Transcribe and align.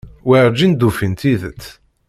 Werǧin 0.27 0.71
d-ufin 0.73 1.13
tidet. 1.21 1.63